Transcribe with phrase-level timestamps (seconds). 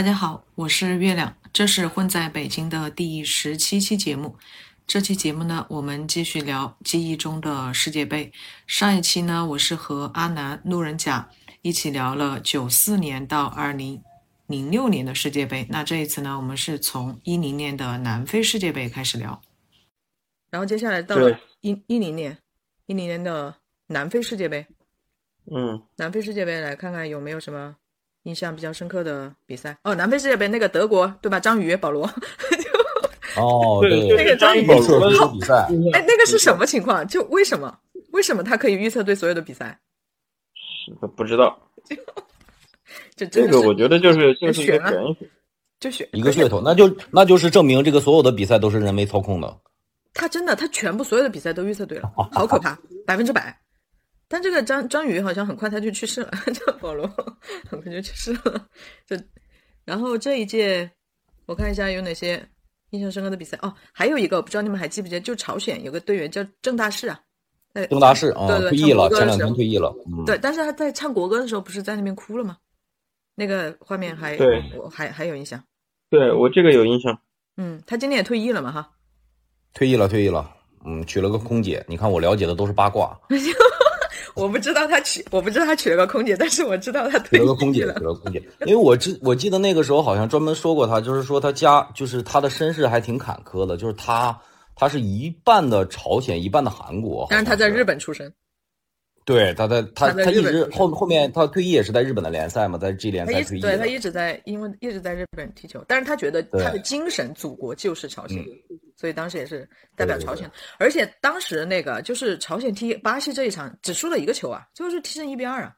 [0.00, 4.34] 大家好，我是月亮，这是混在北京的第十七期节目。
[4.86, 8.32] 这期节目呢，我们继续聊记忆中的世界杯。
[8.66, 11.28] 上一期呢，我是和阿南路人甲
[11.60, 14.02] 一起聊了九四年到二零
[14.46, 15.66] 零六年的世界杯。
[15.68, 19.42] 那这一次呢，我们是从一零年的南非世界杯开始聊。
[20.48, 22.38] 然后接下来到了一一零年，
[22.86, 23.56] 一零年的
[23.88, 24.66] 南非世界杯。
[25.54, 27.76] 嗯，南非世界杯来看看有没有什么。
[28.24, 31.40] 印象比较深刻的比赛哦，南非世界杯那个德国对吧？
[31.40, 32.08] 章鱼、保罗。
[33.36, 35.66] 哦，对，那个张宇预测队比赛。
[35.92, 37.06] 哎，那个是什么情况？
[37.06, 37.78] 就为什么？
[38.12, 39.78] 为什么他可以预测对所有的比赛？
[40.52, 41.56] 是不知道。
[43.16, 44.92] 就这个，我觉得就是就是选啊，
[45.78, 49.58] 就选一个噱头，那就那就是证明这个所有的比赛都是人为操控的。
[50.12, 52.76] 他真的，他全部所有的比赛都预测对了，好可怕，
[53.06, 53.56] 百分之百。
[54.32, 57.04] 但这个张张宇好像很快他就去世了， 这保罗
[57.68, 58.64] 很快就去世了。
[59.04, 59.16] 就
[59.84, 60.88] 然后这一届
[61.46, 62.40] 我看一下有哪些
[62.90, 67.20] 印象深刻的比赛哦，还有一个不知道你们还记不记得，就朝鲜有个队员叫郑大世啊，
[67.90, 69.92] 郑大世啊，对对，退役了，前两天退役了。
[70.24, 72.56] 对，但是他在唱国歌的时候不是在那边哭了吗？
[73.34, 75.60] 那个画面还对，我还还有印象。
[76.08, 77.20] 对我这个有印象。
[77.56, 78.90] 嗯，他今年也退役了嘛哈？
[79.74, 80.48] 退役了，退役了。
[80.86, 81.84] 嗯，娶了个空姐。
[81.88, 83.18] 你看我了解的都是八卦。
[84.34, 88.42] 我不知道他娶，我不知道他娶了个空姐，但是我知道他娶了个空姐，娶了空姐。
[88.66, 94.38] 因为我记我记得那个时候好像专门说过他，就是说他家就是他的身世还挺坎坷的，就是他
[94.74, 98.32] 他是一半的朝鲜，一半的韩国，但是他在日本出生。
[99.30, 103.60] 对，他在他他一直后后面他退役也是在日本的联赛嘛，在 G 联赛退役。
[103.60, 108.44] 对他一直在，因为一直在日本踢球，但是他觉得他的精神祖国就是朝鲜，
[108.96, 110.50] 所以当时也是代表朝鲜。
[110.78, 115.72] 而且当时那个就是朝鲜踢巴西这一场只输了一个球啊，最后是踢成一比二啊。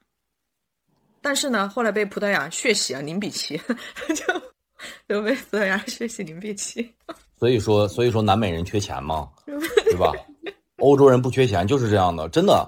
[1.20, 3.60] 但是呢，后来被葡萄牙血洗啊，零比七，
[4.16, 4.24] 就
[5.06, 6.90] 就被葡萄牙血洗零比七。
[7.38, 10.10] 所以说，所以说南美人缺钱嘛， 对吧？
[10.78, 12.66] 欧洲人不缺钱就是这样的，真的。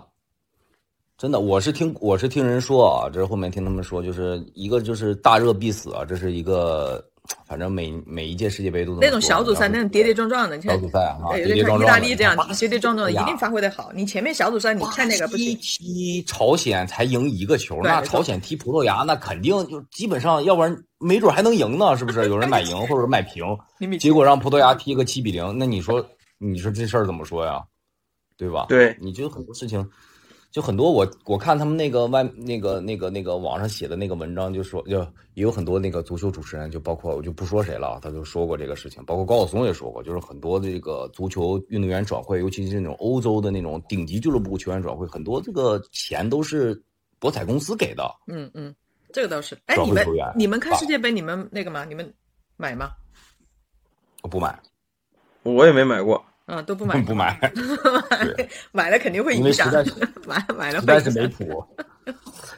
[1.17, 7.03] 真的，我是听我是听人说啊，这是后面听他们说，就是一个就是大热必死啊，这是一个，
[7.47, 13.93] 反正每每一届世界杯都那种小组赛那种跌跌撞撞的，小组赛啊，有点像意大利这样跌跌撞撞的，一定发挥的好。
[13.95, 22.27] 你前面小组赛你看那个不行，踢朝鲜才赢一个球，那朝鲜踢葡萄牙那肯定就基本上，要不然没准还能赢呢，是不是？
[22.29, 23.47] 有人买赢或者买平，
[24.01, 26.05] 结果让葡萄牙踢个七比零，那你说
[26.39, 27.63] 你说这事儿怎么说呀？
[28.37, 28.67] 对吧？
[28.69, 29.89] 对，你觉得很多事情。
[30.55, 35.01] 就很多我我看他们那个外那个那个那个网上写的那个文章，就说就
[35.35, 46.81] 也有很多那个足球主持人，就包括我就不说谁了，他就说过这个事情，包括高晓松也说过，就是很多这个足球运动员转会，尤其是那种欧洲的那种顶级俱乐部球员转会，很多这个钱都是
[47.19, 48.09] 博彩公司给的。
[48.29, 48.73] 嗯嗯，
[49.13, 49.59] 这个倒是。
[49.67, 51.85] 哎，你们你们看世界杯，你们那个吗？
[51.85, 52.15] 你们
[52.57, 52.93] 买吗？
[54.23, 54.57] 我不买，
[55.43, 56.25] 我也没买过。
[56.47, 57.39] 嗯，都不 买，不买，
[58.73, 59.73] 买了肯定会影响。
[60.27, 61.65] 买买了，实在是没谱，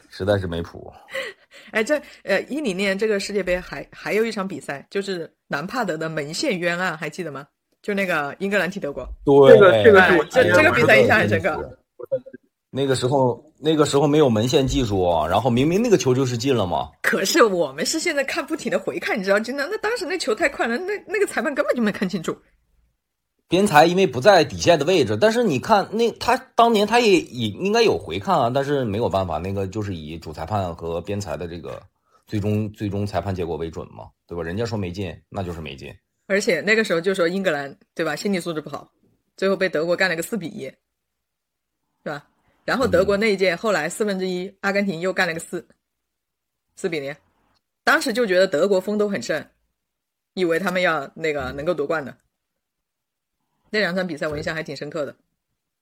[0.09, 0.91] 实在是没谱。
[1.71, 7.45] 哎，这呃，一零年这个世界杯还还有一场比赛，就是南帕德的门线冤案，还记得吗？
[7.81, 9.07] 就那个英格兰踢德国。
[9.23, 11.77] 对，这个这个是这这个比赛印象很深刻。
[12.69, 16.89] 那个时候，那个时候没有门线技术，然后明明那个球就是进了嘛。
[17.01, 22.37] 可是我们是现在看不停的回看，你知道，真的，那当时那球太快了，那那个裁判根本就没看清楚。
[23.49, 31.81] 边裁因为不在底线的位置，但是你看那他当年他也也应该有回看啊，但是没有办法，那个就是以主裁判和边裁的这个
[32.25, 34.43] 最终最终裁判结果为准嘛，对吧？
[34.43, 35.95] 人家说没进，那就是没进。
[36.27, 38.91] 而且那个时候就说英格兰对吧，心理素质不好，
[39.37, 42.27] 最后被德国干了个四比一，是吧？
[42.65, 45.65] 然后德国那一届后来四分之一，阿根廷又干了个四
[46.75, 47.15] 四比零，
[47.85, 49.47] 当时就觉得德国风都很盛，
[50.33, 52.13] 以为他们要那个能够夺冠的。
[53.69, 55.15] 那两场比赛我印象还挺深刻的，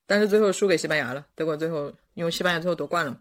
[0.06, 1.24] 但是最后输给西班牙了。
[1.34, 3.16] 德国最后因为西班牙最后夺冠了。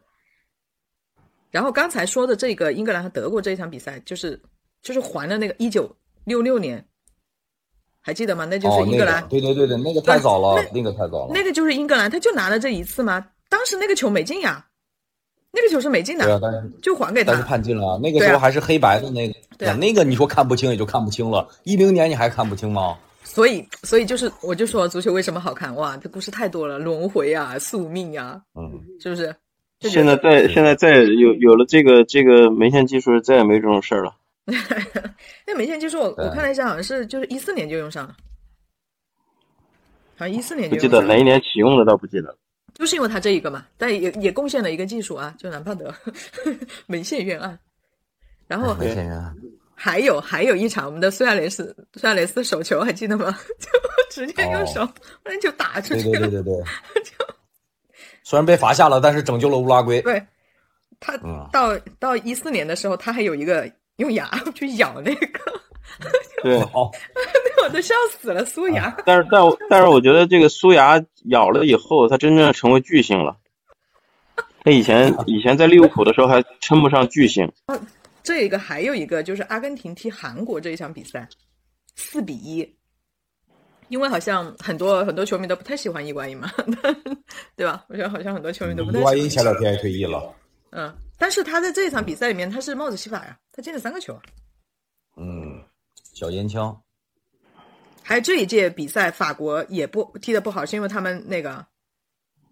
[1.52, 4.42] 然后刚才说的这个英格兰和德国这一场比赛，就是
[4.82, 5.96] 就是还了那个一九
[6.26, 6.86] 六六年，
[8.02, 8.46] 还记得吗？
[8.46, 9.26] 那就是英格兰。
[9.30, 11.32] 对对对对，那个太早了，那个太早了。
[11.34, 13.26] 那个就是英格兰，他就拿了这一次吗？
[13.48, 14.66] 当时那个球没进呀，
[15.52, 16.26] 那个球是没进的。
[16.26, 17.32] 对啊，但是就还给他。
[17.32, 19.36] 但是判进了，那个时候还是黑白的那个。
[19.58, 21.48] 对那个你说看不清也就看不清了。
[21.64, 22.98] 一零年你还看不清吗？
[23.36, 25.76] 所以，所以就是，我就说足球为什么好看？
[25.76, 29.36] 哇，这故事太多了，轮回啊，宿命啊，嗯，是不是？
[29.82, 34.16] 现在再现在再有有了这个这个门线技术，再也没这种事儿了。
[35.46, 38.16] 那门线技术，我我看了一下，好像是就是一四年就用上了，
[40.16, 40.76] 好像一四年就。
[40.78, 42.34] 不记得哪一年启用的，倒不记得。
[42.74, 45.94] 就是因为他这一个嘛，但也也贡献了一个技术啊，就南帕德
[46.88, 47.60] 门线冤案。
[48.48, 49.36] 然后门线冤案。
[49.76, 53.38] 还有还有一场，我们的苏亚雷斯苏亚雷斯手球还记得吗？
[53.60, 53.70] 就
[54.10, 54.88] 直接用手
[55.24, 56.20] 那就打出去了。
[56.22, 56.64] 对对对对。
[58.24, 60.02] 虽然被罚下了，但是拯救了乌拉圭。
[60.02, 60.20] 对，
[61.00, 65.40] 他嗯到到一四年的时候，他还有一个用牙 去咬那个，
[66.42, 66.90] 对，哦，
[67.64, 68.96] 我都笑死了，苏牙。
[69.06, 73.38] 但是但我但是我觉得这个苏牙咬了以后，他真正成为巨星了。
[74.64, 77.52] 他以前以前在利物浦的时候还称不上巨星，
[78.26, 81.30] 这一个还有一个就是阿根廷踢韩国这一场比赛，
[81.96, 82.78] 四比一。
[83.88, 86.52] 因为好像很多很多球迷都不太喜欢伊瓜因嘛，
[87.56, 87.86] 对吧？
[87.88, 90.34] 我觉得好像很多球迷都不太喜欢伊瓜因前两天还退役了。
[90.72, 94.22] 嗯，但是他在这一场比赛里面，他是帽子戏法呀，他进了三个球啊。
[95.18, 95.64] 嗯，
[96.16, 96.76] 小烟枪。
[98.02, 101.64] 还有这一届比赛，法国也不踢得不好，是因为他们那个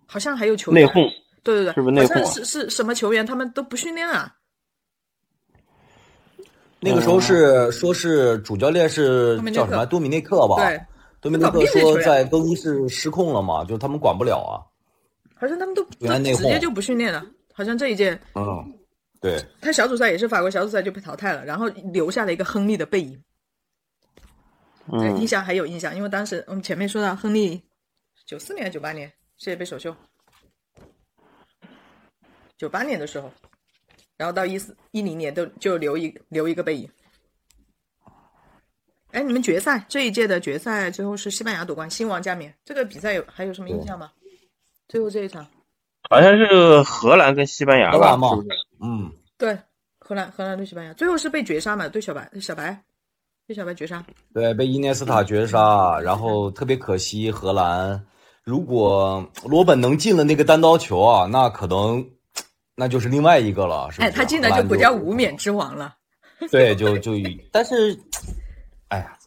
[0.05, 1.11] 好像还有球员内讧。
[1.43, 4.35] 对对对，是不是内讧啊好像是是什么球员，他们都不训练啊。
[6.83, 10.55] 那个时候是说是主教练是叫什么多米内克吧？
[10.57, 10.79] 对，
[11.21, 14.59] 多米内克说在更衣室失控了嘛，就是他们管不了啊。
[15.35, 17.25] 好像他们都直接就不训练了。
[17.53, 18.73] 好像这一届嗯，
[19.21, 23.23] 对，他小组赛也是法国小组赛就被淘汰了，然后留下了一个亨利的背影。
[24.91, 27.61] 对，印嗯，象还有印象，因为当时我们前面说到亨利，
[28.25, 29.07] 九四年、九八年
[29.37, 29.95] 世界杯首秀，
[32.57, 33.31] 九八年的时候，
[34.23, 36.89] 然后到一四一零年都就留一留一个背影。
[39.11, 42.55] 哎，你们决赛这一届的决赛最后是西班牙夺冠，新王加冕。
[42.63, 44.09] 这个比赛有还有什么印象吗？
[44.87, 45.45] 最后这一场，
[46.09, 47.97] 好像是荷兰跟西班牙吧？
[47.97, 48.49] 荷兰嘛是不是？
[48.81, 49.59] 嗯，对，
[49.99, 51.89] 荷兰荷兰对西班牙，最后是被绝杀嘛？
[51.89, 52.81] 对小白小白
[53.45, 54.01] 被小白绝杀。
[54.33, 58.01] 对，被伊涅斯塔绝杀，然后特别可惜，荷兰
[58.45, 62.09] 如果罗本能进了那个单刀球啊，那可能
[62.75, 64.07] 那就是另外一个了，是不是？
[64.07, 65.95] 哎，他进来荷兰就不叫无冕之王了。
[66.51, 67.13] 对，就就
[67.51, 67.97] 但是，
[68.89, 69.17] 哎呀，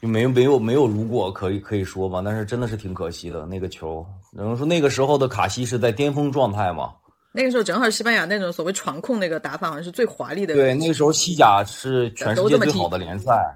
[0.00, 4.06] 就没有没有没有如果可以可以说吧，但是真的是挺可惜的那个球。
[4.32, 6.94] 然后说那个时候的卡西是在巅峰状态嘛？
[7.32, 10.54] 那个时候正好西班牙那种所谓传控那个打法，好像是最华丽的。
[10.54, 13.54] 对，那个时候西甲是全世界最好的联赛，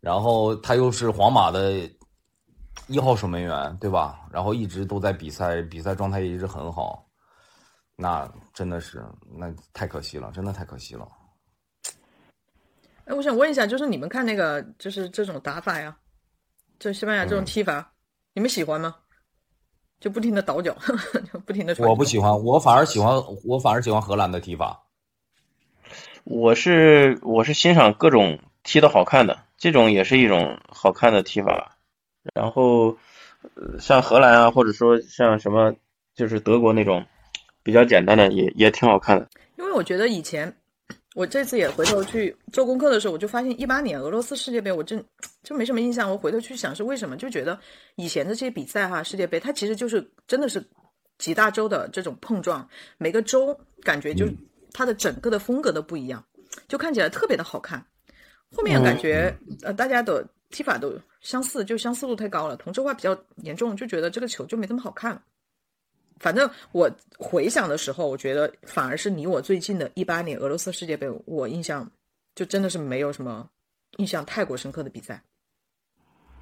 [0.00, 1.88] 然后他又是皇马的
[2.88, 4.20] 一号守门员，对吧？
[4.30, 7.05] 然后一直都在比赛，比赛状态也一直很好，
[7.96, 9.02] 那真的是
[9.36, 11.08] 那太可惜了，真的太可惜了。
[13.06, 15.96] 哎，我想问一下，就是你们看那个，就是这种打法呀，
[16.78, 17.92] 就西班牙这种踢法，
[18.34, 18.96] 你们喜欢吗？
[19.98, 20.76] 就不停的倒脚，
[21.32, 21.88] 就不停的传。
[21.88, 24.82] 我不喜欢，我反而喜欢，我反而喜欢荷兰的踢法。
[26.24, 31.78] 我是我是欣赏各种踢的好看的，这种也是一种好看的踢法。
[32.34, 32.98] 然后，
[33.54, 35.74] 呃像荷兰啊，或者说像什么，
[36.14, 37.06] 就是德国那种
[37.66, 39.28] 比较简单的，也也挺好看的。
[39.56, 40.56] 因为我觉得以前
[41.16, 45.04] 我这次也回头去做功课的时候，我就发现一八年俄罗斯世界杯，我真
[45.42, 46.08] 就没什么印象。
[46.08, 47.58] 我回头去想是为什么，就觉得
[47.96, 50.64] 以前的这些比赛哈，世界杯它其实就是真的是
[51.18, 52.68] 几大洲的这种碰撞，
[52.98, 54.28] 每个州感觉就
[54.72, 56.24] 它的整个的风格都不一样，
[56.68, 57.84] 就看起来特别的好看。
[58.54, 65.20] 后面感觉呃大家的踢法都相似，就相似度太高了，同质化比较严重，就觉得这个球就没这么好看了。
[66.18, 71.90] 反正我回想的时候，我觉得反而是离我最近的一八年俄罗斯世界杯，我印象
[72.34, 73.48] 就真的是没有什么
[73.98, 75.22] 印象太过深刻的比赛，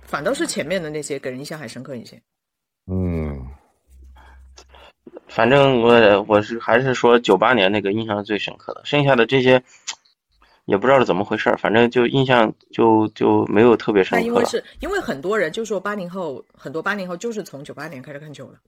[0.02, 2.20] 反倒是前面的那些给人印象还深刻一些。
[2.87, 3.46] 嗯，
[5.26, 9.62] 反正我我是还是说九八年那个印象是最深刻的，剩下的这些
[10.66, 18.58] 也不知道是怎么回事儿，反正就印象就就没有特别深刻因为是因为很多人就说八零后，很多八零后就是从九八年开始看球的，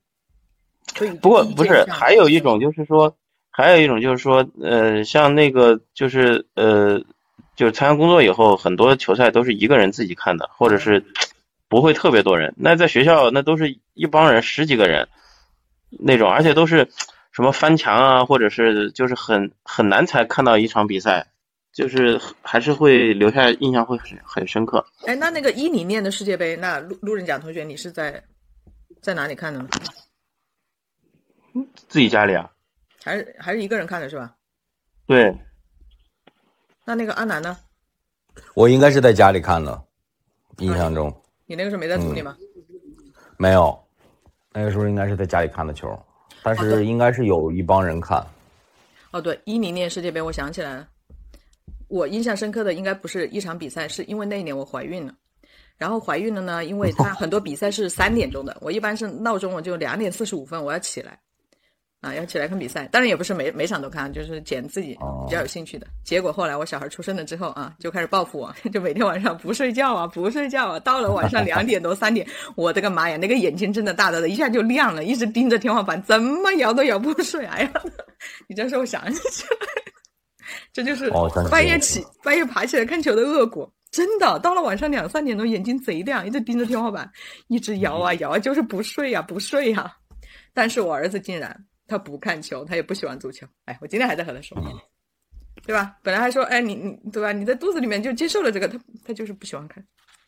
[1.20, 3.16] 不过不是，还有一种就是说，
[3.50, 6.98] 还有一种就是说，呃，像那个就是呃，
[7.54, 11.04] 就是参加工作以后，很多球赛都是一个人自己看的，或者是
[11.68, 12.54] 不会特别多人。
[12.56, 15.08] 那在学校那都是一帮人十几个人
[15.90, 16.88] 那种，而且都是
[17.32, 21.26] 什么翻墙啊，或者是就是很很难才看到一场比赛，
[21.72, 24.84] 就是还是会留下印象会很很深刻。
[25.06, 28.22] 哎，那那个一零年的世界杯，那路路人甲同学，你是在
[29.02, 29.68] 在哪里看的呢？
[31.88, 32.50] 自己家里啊，
[33.02, 34.34] 还是还是一个人看的是吧？
[35.06, 35.36] 对，
[36.84, 37.56] 那那个阿南呢？
[38.54, 39.82] 我应该是在家里看的，
[40.58, 41.12] 印象中
[41.46, 42.36] 你那个时候没在组里吗？
[43.38, 43.78] 没有，
[44.52, 45.98] 那个时候应该是在家里看的球，
[46.42, 48.24] 但是应该是有一帮人看。
[49.12, 50.88] 哦，对，一零年世界杯，我想起来了，
[51.88, 55.14] 我印象深刻的应该不是一场比赛，是因为那一年我怀孕了。
[55.78, 61.18] 然后怀孕了呢，因为它 很多比赛是三点钟的，我一般是闹钟我就两点四十五分我要起来，
[62.02, 62.86] 啊，要起来看比赛。
[62.92, 65.86] 当然也不是每每场都看，就是捡自己比较有兴趣的。
[66.04, 77.44] 结果后来我小孩出生了之后啊，就开始报复我，就每天晚上不睡觉啊，不睡觉啊，到了晚上两点多三点，我的个妈呀，那个眼睛真的大大的，一下就亮了，一直盯着天花板，怎么摇都摇不睡。
[77.46, 77.72] 哎呀，
[78.46, 79.56] 你这时候想起来，
[80.72, 81.10] 这就是
[81.50, 83.72] 半夜起半夜爬起来看球的恶果。
[83.90, 87.10] 真的，到了晚上两三点钟，眼睛贼亮，一直盯着天花板，
[87.48, 89.90] 一直摇啊摇啊，就是不睡呀，不睡呀。
[90.52, 93.46] 但是我儿子竟然他不看球，他也不喜欢足球。
[93.64, 94.56] 哎，我今天还在和他说，
[95.64, 95.96] 对吧？
[96.02, 97.32] 本来还说，哎，你你对吧？
[97.32, 99.84] 你在肚子里面就接受了这个，他他就是不喜欢看。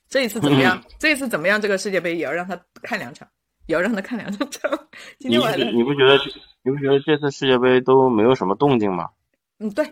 [0.09, 0.83] 这一次怎么样？
[0.99, 1.61] 这一次怎么样？
[1.61, 3.29] 这个世界杯也要让他看两场，
[3.67, 4.49] 也要让他看两场。
[5.19, 6.19] 今天晚上你不觉得
[6.63, 9.11] 你不觉得这次世界杯都没有什么动静吗？
[9.59, 9.87] 嗯，对。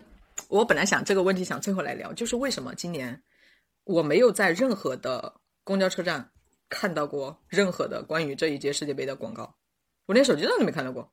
[0.49, 3.23] 我本来想这个问题想最后来聊，就是为什么今年。
[3.85, 5.33] 我没有在任何的
[5.63, 6.29] 公交车站
[6.69, 9.55] 看到过任何的关于这一届世界杯的广告，
[10.07, 11.09] 我连手机上都没看到过。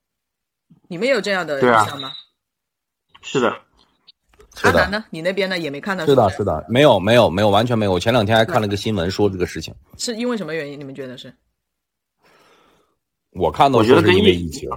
[0.88, 2.12] 你们有这样的印象吗？
[3.22, 3.54] 是的。
[4.62, 5.04] 阿南呢？
[5.10, 5.58] 你那边呢？
[5.58, 6.06] 也没看到。
[6.06, 7.92] 是的，是的，没有，没有，没有，完全没有。
[7.92, 9.74] 我前两天还看了个新闻，说这个事情。
[9.98, 10.80] 是因为什么原因？
[10.80, 11.34] 你们觉得是？
[13.32, 14.70] 我看到，我觉得是因为疫情。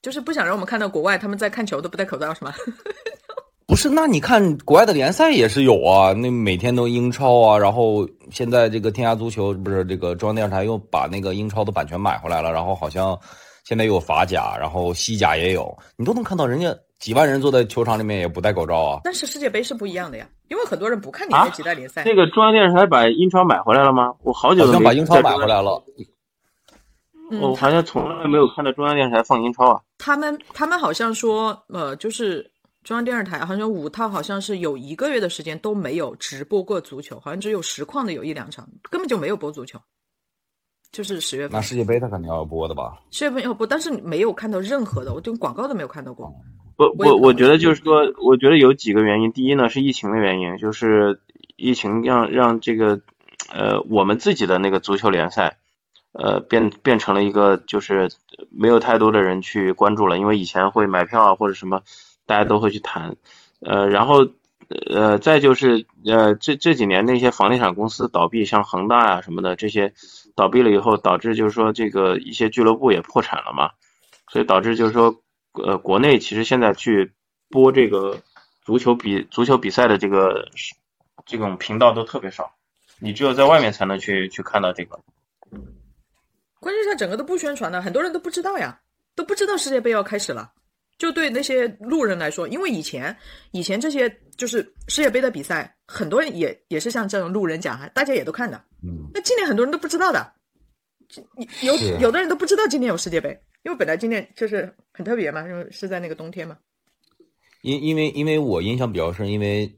[0.00, 2.54] 就是不想让我们看到国外他们在看球都不戴口罩，是吗？
[3.66, 13.18] 不是，那你看国外的联赛也是有啊，那每天都英超啊，然后现在这个天涯足球不是这个中央电视台又把那个英超的版权买回来了，然后好像
[13.66, 19.00] 现在又有法甲，然后西甲也有，你都能看到人家几万人坐在球场里面也不戴口罩啊。
[19.02, 22.04] 但是世界杯是不一样的呀，因为很多人不看你那几大联赛。
[22.04, 24.14] 那个中央电视台把英超买回来了吗？
[24.22, 25.84] 我好久好像把英超买回来了。
[27.40, 29.80] 我好像从来没有看到中央电视台放英超啊。
[29.98, 32.50] 他们他们好像说呃就是。
[32.84, 39.76] 中央电视台好像五套，好像是有一个月的时间都没有直播过足球，好像只有实况的有一两场，根本就没有播足球。
[40.96, 42.98] 就是十月份，那世界杯他肯定要播的吧？
[43.10, 46.34] 十月份要播，但是没有看到任何的，我连广告都没有看到过。
[46.76, 49.30] 不，我我觉得就是说，我觉得有几个原因。
[49.32, 51.20] 第一呢是疫情的原因，就是
[51.56, 53.00] 疫情让让这个
[53.52, 55.58] 呃我们自己的那个足球联赛
[56.12, 58.10] 呃变变成了一个就是
[58.50, 61.82] 没有太多的人去关注了，因为以前会买票啊或者什么。
[62.28, 63.14] 大家都会去谈，
[63.60, 64.26] 呃，然后，
[64.68, 69.92] 呃，再就是，呃，这这几年那些房地产公司倒闭，像恒大啊什么的，这些
[70.34, 73.70] 倒闭了以后，导致就是说这个一些俱乐部也破产了嘛，
[74.28, 77.12] 所以导致就是说，呃，国内其实现在去
[77.48, 78.18] 播这个
[78.64, 80.48] 足球比足球比赛的这个
[81.24, 82.50] 这种频道都特别少，
[82.98, 84.98] 你只有在外面才能去去看到这个。
[86.58, 88.80] 关键是整个都不宣传的，很多人都不知道呀，
[89.14, 90.50] 都不知道世界杯要开始了。
[90.98, 93.14] 就对那些路人来说，因为以前
[93.50, 98.56] 以前这些就是世界杯的比赛，很多人也也是像这种路人甲哈，大家也都看的。
[98.82, 99.10] 嗯。
[99.12, 100.32] 那今年很多人都不知道的，
[101.62, 106.56] 有有的人都不知道今年有世界杯，因为本来今年就是很特别嘛，因为是在那个冬天嘛。
[107.62, 109.70] 因因为因为我印象比较深，因为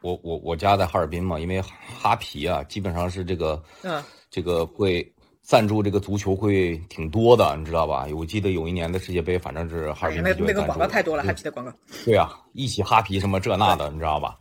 [0.00, 5.12] 我我我家在哈尔滨嘛，因为哈皮啊，基本上是这个嗯，这个会。
[5.46, 8.04] 赞助这个足球会挺多的，你知道吧？
[8.16, 10.20] 我记得有一年的世界杯，反正是哈尔滨。
[10.20, 11.72] 那那个广告太多了，哈皮的广告。
[12.04, 14.36] 对啊，一起哈皮什么这那的，你知道吧？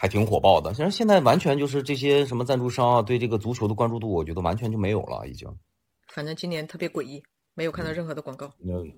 [0.00, 0.74] 还挺火爆的。
[0.74, 5.48] 其实现在完全就是这些什么赞助商啊，对这个足球的关注度，我觉得完全就没有了，已经。
[6.08, 7.22] 反正今年特别诡异，
[7.54, 8.50] 没有看到任何的广告。
[8.64, 8.92] 嗯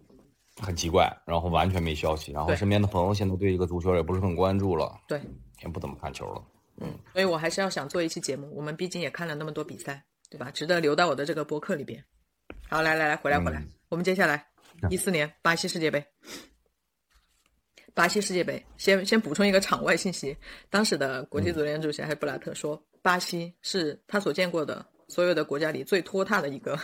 [0.62, 5.20] 很奇怪，然后完全没消息，然后身边的朋友现在对这个足球也不是很关注了，对，
[5.62, 6.42] 也不怎么看球了。
[6.78, 8.50] 嗯，所以我还是要想做一期节目。
[8.56, 10.02] 我们毕竟也看了那么多比赛。
[10.30, 10.50] 对吧？
[10.52, 12.02] 值得留到我的这个博客里边。
[12.68, 13.62] 好，来来来，回来回来。
[13.88, 14.46] 我们接下来
[14.88, 16.02] 一四年巴西世界杯，
[17.92, 20.36] 巴西世界杯，先先补充一个场外信息。
[20.70, 26.78] 当时的国际足联主席还布拉特说，巴西是他所见过的所有的国家里最拖沓的一个。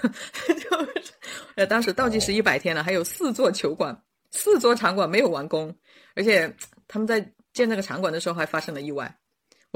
[1.55, 3.97] 呃，当时倒计时一百天了，还有四座球馆、
[4.33, 5.75] 四座场馆没有完工，
[6.15, 6.53] 而且
[6.89, 7.21] 他们在
[7.53, 9.17] 建那个场馆的时候还发生了意外。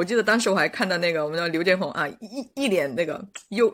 [0.01, 3.71] 我记得当时我还看到那个我们的刘建宏啊，一一脸那个忧，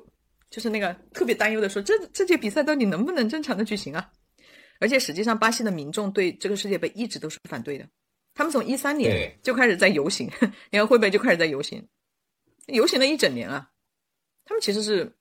[0.50, 4.10] 就是那个特别担忧的说，这这届比赛到底能不能正常的举行啊？
[4.80, 7.88] 而且实际上，巴西的民众对这个世界杯一直都是反对的，
[8.34, 10.28] 他们从一三年就开始在游行，
[10.68, 11.86] 然后会不会就开始在游行，
[12.66, 13.70] 游行了一整年啊。
[14.44, 15.16] 他们其实是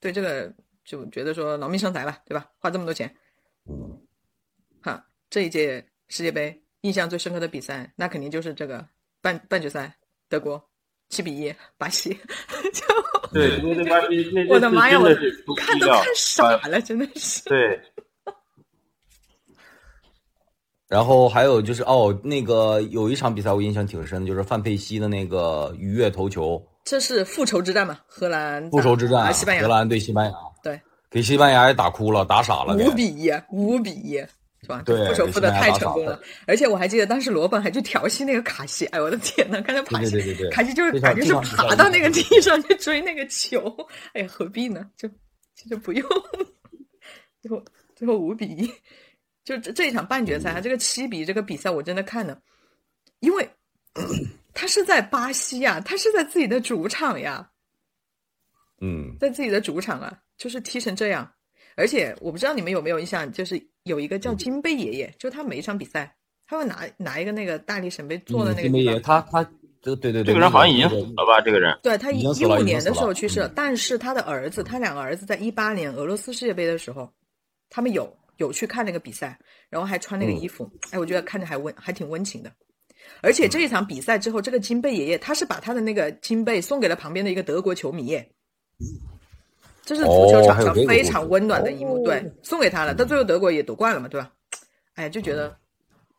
[0.00, 0.52] 对这个
[0.84, 2.50] 就觉得说劳民伤财吧，对吧？
[2.58, 3.14] 花这么多钱，
[4.82, 8.88] 哈，这一届世界杯印象最深刻的比赛，那肯定就是这个
[9.22, 9.94] 半半决赛。
[10.28, 10.62] 德国
[11.08, 12.10] 七比一，巴西
[12.72, 12.84] 就
[13.32, 17.42] 对，对巴西那我的妈呀，我看都看傻了，真的是。
[17.44, 17.80] 对。
[20.88, 26.62] 然后还有就是哦，那个有一场比赛我印象挺深的，就是范佩西的那个鱼跃头球。
[26.84, 27.98] 这是复仇之战嘛？
[28.06, 30.32] 荷兰复仇之战，西班牙，荷兰对西班牙，
[30.62, 30.80] 对，
[31.10, 32.74] 给西班牙也打哭了，打傻了。
[32.74, 34.24] 五比一，五比一，
[34.60, 34.82] 是吧？
[34.84, 43.74] 对复仇复的太成功了，而且我还记得当时罗本还去调戏那个卡西，哎，我的天呐，看他爬西，对对对对卡西就是感觉是爬到那个地上去追那个球，
[44.14, 44.90] 哎呀，何必呢？
[44.96, 45.08] 就
[45.68, 46.08] 就不用，
[47.40, 48.66] 最后最后五比一，
[49.44, 52.40] 就这这一场半决赛，他这个七比这个比赛我真的看了，
[53.20, 53.48] 因为
[54.54, 57.48] 他是在巴西呀，他是在自己的主场呀，
[58.80, 61.32] 嗯，在自己的主场啊，就是踢成这样。
[61.76, 63.56] 而且我不知道你们有没有印象，就是
[63.88, 66.14] 有一个叫金杯爷爷，就他每一场比赛，
[66.46, 69.00] 他会拿拿一个那个大力神杯做的那个金杯爷。
[69.00, 69.42] 他他
[69.82, 71.40] 这个对对对，这个人好像已经那个死了吧？
[71.44, 77.10] 这个人对他一五年的时候去世了，嗯但是他的儿子，他两个儿子在一八年俄罗斯世界杯的时候，
[77.70, 82.52] 他们有有去看那个比赛，然后还穿那个嗯衣服，哎，我觉得看着还温还挺温情的。
[83.22, 88.28] 而且这一场比赛之后，这个金贝爷爷他是把他的那个金贝送给了旁边的一个德国球迷耶，
[89.88, 92.94] 这是足球场上非常温暖的一幕，哦对，送给他了。
[92.94, 94.30] 但最后德国也夺冠了嘛，对吧？
[94.96, 95.56] 哎，就觉得，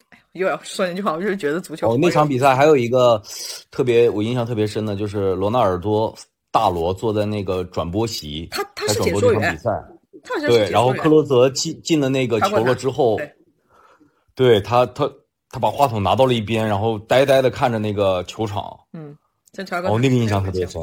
[0.10, 3.22] 哎，又要说那句话，我就是觉得足球哦，那场比赛还有一个
[3.70, 6.12] 特别我印象特别深的，就是罗纳尔多
[6.50, 9.72] 大罗坐在那个转播席，他他是解说员转播这场比，赛。
[10.24, 13.32] 他好像是对，然后克罗泽进进了那个球了之后，对
[14.34, 15.08] 对他他
[15.52, 18.76] 他把话筒拿到了一边，然后呆呆的看着那个球场。
[18.94, 19.16] 嗯，
[19.86, 20.82] 哦，那个印象特别深。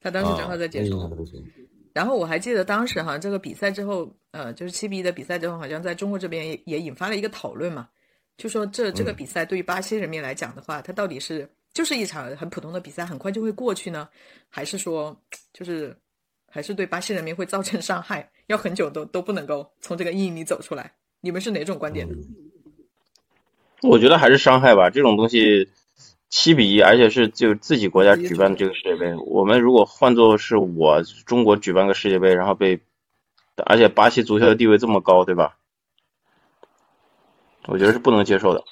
[0.00, 1.65] 他当时正好啊在解说那个印象，特别深。
[1.96, 7.88] 然后我还记得当时哈，这个比赛之后，呃，就是七比一的比赛之后，好像在中国这边也也引发了一个讨论嘛，
[8.36, 9.16] 就说这这个嗯。
[9.16, 14.06] 比赛对于巴西人民来讲的话，它到底是就是一场很普通的比赛，很快就会过去呢，
[14.50, 15.18] 还是说
[15.54, 15.96] 就是
[16.50, 20.92] 还是对巴西人民会造成伤害，要很久都都不能够从这个阴影里走出来？
[21.22, 22.14] 你们是哪种观点呢？
[23.80, 25.66] 我觉得还是伤害吧，这种东西
[26.38, 32.78] 七比一，而且是就自己国家举办的这个世界杯，我们如果换作是我中国举办个世界杯，然后被，
[33.64, 35.56] 而且巴西足球的地位这么高，对吧？
[37.68, 38.62] 我觉得是不能接受的。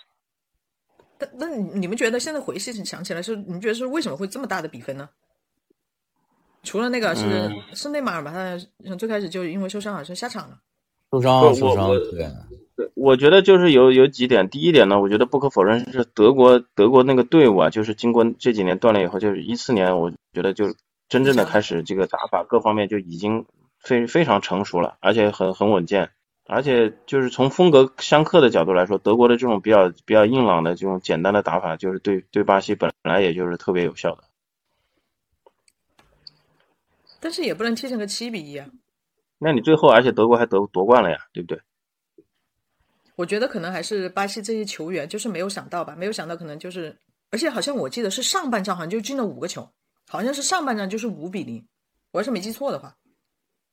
[1.17, 5.09] 但那你你们觉得现在回想想起来是，你们觉得是为什么会这么大的比分呢？
[6.65, 10.59] 除了那个是、嗯是内马尔吧，他最开始就因为受伤好像下场了。
[11.13, 12.29] 受伤不受伤我，对，
[12.95, 20.75] 我觉得就是有有几点，第一点呢，我觉得不可否认是德国德国那个队伍啊，就是经过这几年锻炼以后，就是一四年，我觉得就
[21.09, 23.47] 真正的开始这个打法各方面就已经
[23.79, 26.11] 非非常成熟了，而且很很稳健，
[26.47, 34.25] 而且就是从风格相克的角度来说，德国的这种比较比较硬朗的这种简单的打法，就是对对巴西本来也就是特别有效的。
[37.21, 38.67] 但是也不能踢成个七比一啊！
[39.39, 41.61] 那你最后而且德国还得夺冠了呀，对不对？
[43.17, 46.99] 我觉得可能还是巴西这些球员就是没有想到吧，没有想到可能就是，
[47.31, 49.69] 而且好像我记得是上半场好像就进了五个球，
[50.09, 51.65] 好像是上半场就是五比零，
[52.11, 52.97] 我要是没记错的话，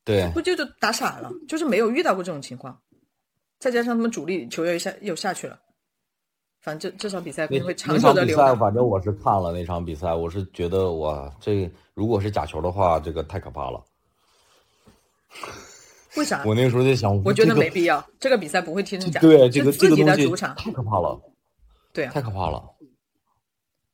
[0.06, 2.80] 对，不就就打傻了，就是没有遇到过这种情况，
[3.60, 5.60] 再加上他们主力球员又下又下去了，
[6.62, 8.60] 反正这这场比赛可那能会长那场比赛，久的留档。
[8.60, 13.84] 反正我是看了那场比赛，我是觉得哇，这如果是假球的话，这个太可怕了。
[16.18, 16.44] 为啥？
[16.46, 21.20] 我那个时候在想，我觉得没必要，这个比赛不会踢成假，对这个是自己这个东西的主场，太可怕了，
[21.94, 22.64] 对啊，太可怕了，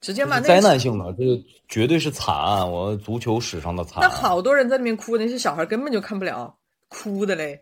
[0.02, 4.10] 直接骂那灾难性的，这个绝对是惨案，我足球史上的惨那案。
[4.10, 7.62] 好多人在那边哭，那些小孩根本就看不了，哭的嘞。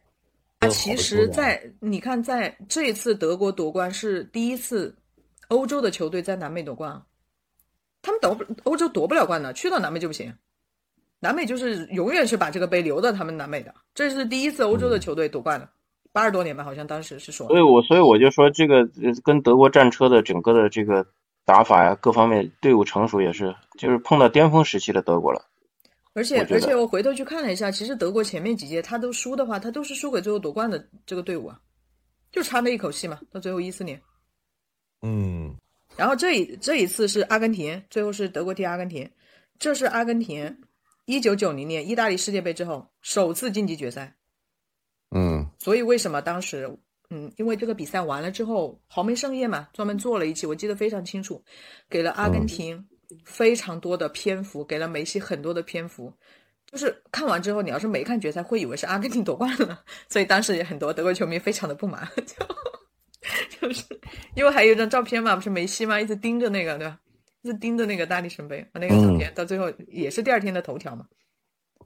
[0.59, 4.95] 啊，其实在，你看，在这一次德国夺冠是第一次，
[5.49, 7.05] 欧洲的球队在南美夺冠啊，
[8.01, 10.33] 他们夺不欧洲夺不了冠的，去到南美就不行。
[11.25, 15.67] 南美就是永远是把这个杯留到他们南美的，这是第一次欧洲的球队夺冠了，
[16.11, 21.03] 八十多年吧，好像当时是说所以我所以我就说这个呃跟德国战车的整个的这个
[21.43, 25.41] 打法呀，各方面队伍成熟也是，就是碰到巅峰时期的德国了。
[26.13, 31.59] 而且而且我回头去看了一下，其实德国前面几届他都输的话，他都是输给最后夺冠的这个队伍啊，
[32.31, 33.99] 就差那一口气嘛，到最后一四年。
[35.01, 35.55] 嗯，
[35.97, 39.09] 然后这一这一次是阿根廷，最后是德国踢阿根廷，
[39.57, 40.55] 这是阿根廷
[41.05, 44.15] 一九九零年意大利世界杯之后首次晋级决赛。
[45.11, 46.69] 嗯，所以为什么当时，
[47.09, 51.41] 嗯，因为这个比赛完了之后，豪门盛宴嘛，专门做了一期，我记得非常清楚，
[51.89, 52.85] 给了阿根廷
[53.23, 56.11] 非常多的篇幅，给了梅西很多的篇幅。
[56.65, 63.85] 就是看完之后，你要是没看决赛，会以为是阿根廷夺冠了，所以当时也很多德国球迷非常的不满， 就 就是
[64.33, 66.99] 因为还有一张照片嘛，不是梅西嘛，一直盯着那个，对吧？
[67.45, 71.05] 一直盯着那个大力神杯，那个照片、到最后也是第二天的头条嘛。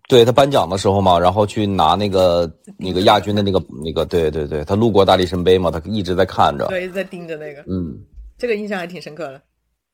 [0.08, 6.66] 对他颁奖的时候嘛，然后去拿那个那个亚军的那个那个，对对对，他路过大力神杯嘛，他一直在看着。
[6.68, 7.94] 对，一直在盯着那个，嗯，
[8.38, 9.42] 这个印象还挺深刻的。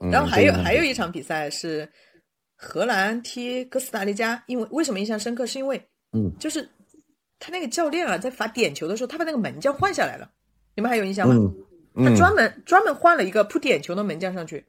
[0.04, 1.89] 嗯然后还有这个还有一场比赛是
[2.56, 5.47] 荷兰踢哥斯达黎加，因为为什么印象深刻？
[5.47, 6.69] 是因为嗯，就是
[7.39, 10.30] 他那个教练啊，在罚点球的时候，他把那个门将换下来了，
[10.75, 11.34] 你们还有印象吗？
[11.34, 11.56] 嗯
[11.97, 14.65] 嗯他专门专门换了一个扑点球的门将上去，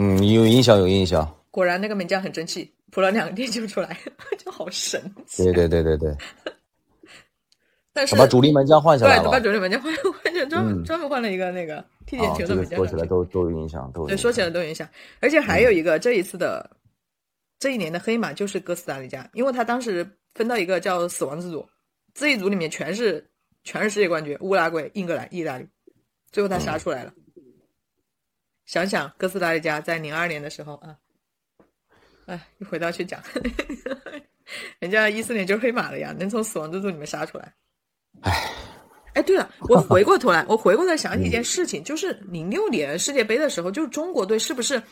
[0.00, 1.28] 嗯，有印象有印象。
[1.50, 3.98] 果然那个门将很争气，扑了两个点球出来，
[4.38, 5.42] 就好神奇。
[5.42, 6.16] 对对对对对，
[7.92, 9.30] 但是把主力门将换下来对，了。
[9.32, 12.76] 把主力门将换换成专门、嗯专门换了一个那个踢点啊，球的门将。
[12.78, 14.88] 说起来都都有影响，对，说起来都有影响。
[15.20, 16.70] 而且还有一个、这一次的
[17.58, 21.68] 这一年的黑马就是哥斯达黎加，因为他当时分到一个叫死亡之组，
[22.14, 23.28] 这一组里面全是
[23.64, 25.66] 全是世界冠军，乌拉圭、英格兰、意大利，
[26.30, 27.12] 最后他杀出来了。
[28.68, 30.94] 想想哥斯达黎加在零二年的时候啊，
[32.26, 33.18] 哎，一回到去讲，
[34.78, 37.54] 人家一四年就是黑马了呀，能从死亡之组里面杀出来。
[38.20, 38.52] 唉，
[39.14, 44.82] 哎，对了，我回过头来，我回过头来想起一件事情，就是零六年世界杯的时候，就是中国队是不是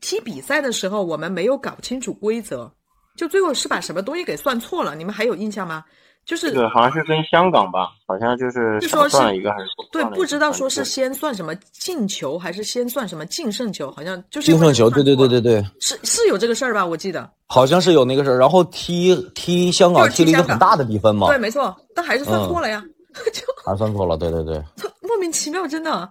[0.00, 2.74] 踢比赛的时候，我们没有搞清楚规则，
[3.16, 4.96] 就最后是把什么东西给算错了？
[4.96, 5.84] 你们还有印象吗？
[6.24, 16.86] 就是这个好像是跟香港吧，好像就是是说算了一个还是多对不知道说是先算什么进球，还是先算什么净胜球，好像就是净胜球，对对对对，对对，是是有这个事儿吧？
[16.86, 18.38] 我记得，好像是有那个事儿。
[18.38, 22.82] 然后踢踢香港踢香港踢了一个很大的比分嘛，对，没错，但还是算错了呀，
[23.32, 24.62] 就还算错了，对对对。
[25.02, 26.08] 莫名其妙，真的。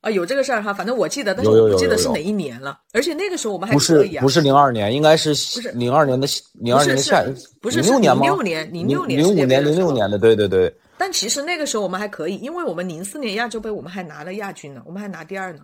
[0.00, 2.80] 啊，有这个事儿哈，反正我记得，但是我不记得是哪一年了。
[2.92, 7.22] 而且那个时候我们还不可以啊，是不是零二年，应该是是零二年的零二年的是下
[7.60, 8.22] 不是零六年吗？
[8.22, 10.74] 零六年零六年零五年零六年的，对对对。
[10.96, 15.60] 但其实那个时候我们还可以，因为我们零四年亚洲杯我们还拿了亚军呢，我们还拿第二呢。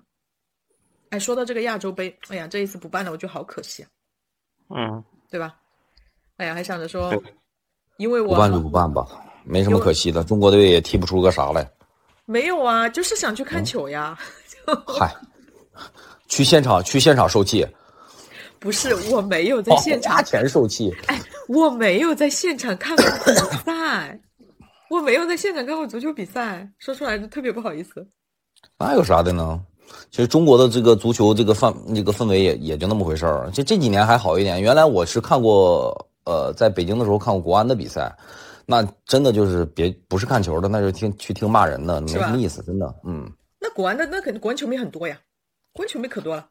[1.10, 3.88] 哎，说到这个亚洲杯，哎呀，这一次不办了，我觉得好可惜啊，
[4.74, 5.54] 嗯，对吧？
[6.36, 7.10] 哎呀，还想着说，
[7.96, 9.06] 因为我不办就不办吧，
[9.44, 10.22] 没什么可惜的。
[10.24, 11.66] 中国队也踢不出个啥来。
[12.26, 14.18] 没有啊，就是想去看球呀。
[14.86, 15.14] 嗨，
[16.28, 17.66] 去现场去现场受气，
[18.58, 20.94] 不是，我没有在现场花钱受气。
[21.06, 23.32] 哎我没有在现场看过比
[23.64, 24.20] 赛，
[24.90, 28.04] 我没有在现场看过足球比赛，说出来就特别不好意思。
[28.76, 29.60] 那有啥的呢？
[30.10, 33.48] 其实中国的这个足球这个范这个氛围也也就那么回事儿。
[33.52, 34.60] 就这几年还好一点。
[34.60, 38.12] 原来我是看过，呃，在北京的时候看过国安的比赛，
[38.66, 42.94] 那真的就是别不是看球的，那就听去听骂人的，没什么意思，真的。
[43.04, 45.18] 嗯，那国安的那肯定国安球迷很多呀，
[45.72, 46.48] 国安球迷可多了，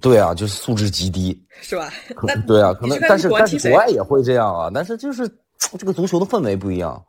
[0.00, 1.44] 对啊，就是素质极低。
[1.60, 1.92] 是吧？
[2.22, 5.28] 那对啊，可能但是但是国外也会这样啊，但是就是
[5.76, 7.04] 这个足球的氛围不一样。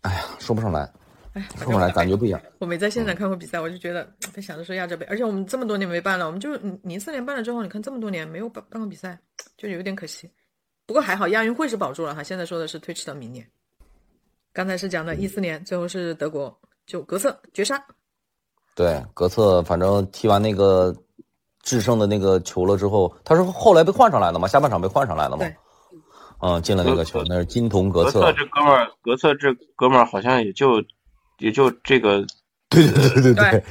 [0.00, 0.90] 哎呀，说不上来，
[1.34, 2.40] 哎，说不上来，感觉不一样。
[2.58, 9.18] 我没在现场看过比赛，我就觉得在想着说亚洲杯，而且我们这么多年没办了，我们就零四年办了之后，你看这么多年没有办办过比赛，
[9.58, 10.30] 就有点可惜。
[10.86, 13.46] 不过还好亚运会是保住了哈，现在说的是推迟到明年。
[14.52, 17.84] 刚才是讲的一四年，最后是德国就格策绝杀，
[18.74, 20.94] 对，格策反正踢完那个
[21.62, 25.54] 制胜的那个球了之后，他是后来被换上来的嘛，下半场被换上来的嘛对。
[26.40, 28.20] 嗯，进了那个球，那是金童格策。
[28.20, 28.32] 格策。
[28.34, 30.84] 这哥们儿，格策这哥们儿好像也就
[31.38, 32.24] 也就这个
[32.68, 33.64] 对对对对对。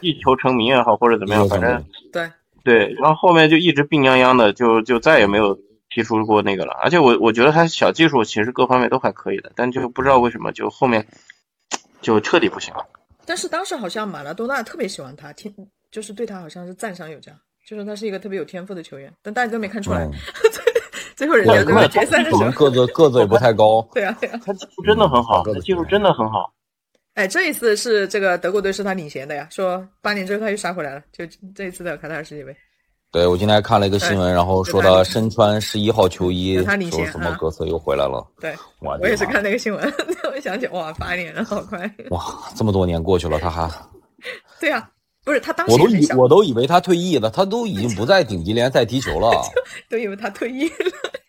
[0.00, 2.30] 一球成名也好，或者怎么样，反正对，
[2.62, 5.58] 对，然后后面就一直病殃殃的，就就再也没有
[5.94, 6.72] 踢出过那个了。
[6.82, 11.06] 而且我我觉得他小技术其实各方面都还可以的，但就不知道为什么就后面
[12.00, 12.84] 就彻底不行了。
[13.24, 15.54] 但是当时好像马拉多纳特别喜欢他，天
[15.92, 17.32] 就是对他好像是赞赏有加，
[17.64, 20.04] 就说他是一个特别有天赋的球员，但大家都没看出来。
[20.04, 20.10] 嗯
[21.16, 21.86] 最后人家对吧？
[21.86, 23.80] 决赛的时候，个子个子也不太高。
[23.94, 24.40] 对啊对啊。
[24.44, 26.52] 他技术真的很好，嗯他技术真的很好。
[27.14, 32.52] 哎，这一次是这个德国队是他领衔的呀，说八年之后他又杀回来了，就这一次的卡塔尔世界杯。
[33.14, 38.26] 对我今天还看了一个新闻，然后说他身穿十一号球衣，说什么啊格策又回来了。
[38.40, 39.94] 对，我我也是看那个新闻，
[40.34, 41.88] 我想起哇，八年了，好快。
[42.10, 42.24] 哇，
[42.56, 43.70] 这么多年过去了，他还
[44.60, 44.90] 对啊，
[45.24, 49.30] 不是他当时我都我都以为他退役了，他都已经不在顶级联赛踢球了。
[49.88, 50.74] 都以为他退役了。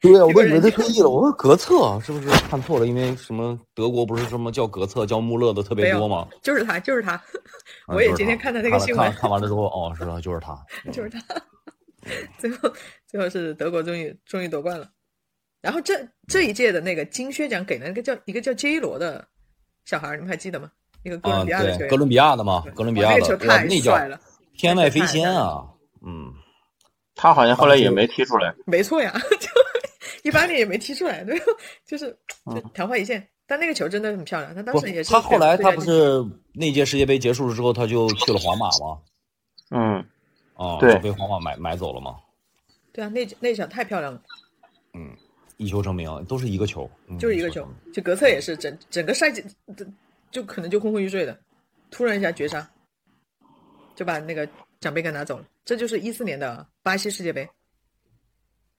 [0.02, 1.10] 对啊，我都以为他退役了。
[1.12, 2.88] 我说格策是不是看错了？
[2.88, 6.28] 因为什么德国不是什么叫格策叫穆勒的特别多吗？
[6.42, 7.14] 就是他，就是他。
[7.14, 10.58] 嗯我也今天看的那个新闻看完了之后，哦，是啊，就是他。
[10.92, 11.20] 就是他。
[12.38, 12.72] 最后，
[13.08, 14.90] 最后是德国终于终于夺冠了。
[15.62, 19.28] 然后这这一届的那个金靴奖给了一个叫一个叫 J 罗的
[19.86, 20.72] 小孩，你们还记得吗？
[21.04, 24.20] 一个哥啊，伦比亚的球员，对，哥伦比亚的嘛，哥伦比亚的，那个球，太帅了，
[24.58, 25.64] 天外飞仙啊！
[26.06, 26.32] 嗯，
[27.16, 28.54] 他好像后来也没踢出来。
[28.66, 29.48] 没错呀， 就
[30.24, 31.40] 一八年也没踢出来，对，
[31.86, 32.16] 就是
[32.54, 33.28] 就昙花一现。
[33.48, 39.00] 但那个球真的很漂亮，他当时也，是他后来他不是那届世界杯结束了之后，他就去了皇马吗？
[39.70, 40.06] 嗯，
[40.56, 42.20] 啊，对就被皇马买买走了吗。
[42.92, 44.22] 对啊，那那场太漂亮了，
[44.94, 45.16] 嗯
[45.58, 47.68] 一球成名，都是一个球，嗯就是一个球。
[47.94, 49.44] 就格策也是整整个赛季
[50.32, 51.38] 就可能就昏昏欲睡的，
[51.92, 52.70] 突然一下绝杀，
[53.96, 54.48] 就把那个
[54.80, 55.46] 奖杯给拿走了。
[55.64, 57.50] 这就是一四年的巴西世界杯，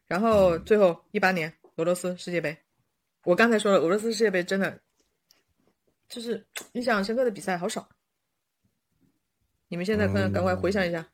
[0.07, 2.57] 然后最后一八年俄罗斯世界杯。
[3.25, 4.81] 我刚才说了，俄罗斯世界杯真的
[6.09, 7.89] 就是印象深刻的比赛好少。
[9.69, 11.07] 你们现在看，赶快回想一下。